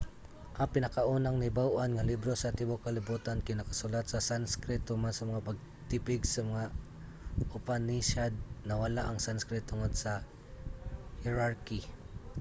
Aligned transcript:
ang 0.59 0.73
pinakaunang 0.75 1.35
nahibaw-an 1.37 1.89
nga 1.93 2.07
libro 2.11 2.33
sa 2.37 2.55
tibuok 2.57 2.83
kalibutan 2.87 3.37
kay 3.45 3.55
nakasulat 3.57 4.05
sa 4.07 4.25
sanskrit. 4.29 4.83
human 4.89 5.13
sa 5.15 5.27
mga 5.29 5.45
pagtipig 5.47 6.21
sa 6.27 6.41
mga 6.49 6.63
upanishad 7.57 8.33
nawala 8.67 9.01
ang 9.05 9.17
sanskrit 9.25 9.63
tungod 9.67 9.91
sa 10.03 10.11
hierarchy 11.23 11.79